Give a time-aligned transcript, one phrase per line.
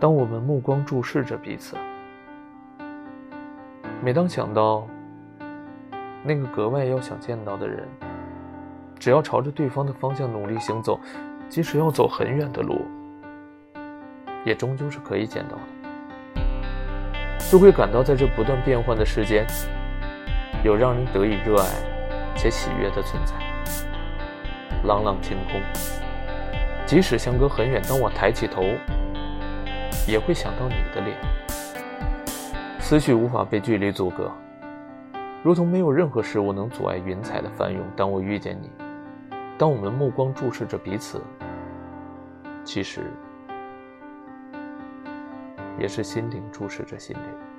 [0.00, 1.76] 当我们目光注视着彼此，
[4.02, 4.86] 每当想到
[6.24, 7.88] 那个格外要想见到的人，
[8.98, 10.98] 只要朝着对方的方向努力行走，
[11.48, 12.84] 即使要走很远的路，
[14.44, 16.40] 也终究是可以见到的，
[17.50, 19.46] 就会感到在这不断变换的世间，
[20.64, 21.68] 有让人得以热爱
[22.34, 23.34] 且喜悦的存在。
[24.84, 25.60] 朗朗晴空，
[26.92, 28.62] 即使相隔很远，当我抬起头。
[30.06, 31.16] 也会想到你的脸，
[32.78, 34.30] 思绪无法被距离阻隔，
[35.42, 37.82] 如同没有任何事物能阻碍云彩的翻涌。
[37.96, 38.70] 当我遇见你，
[39.56, 41.22] 当我们目光注视着彼此，
[42.62, 43.00] 其实
[45.78, 47.51] 也是心灵注视着心灵。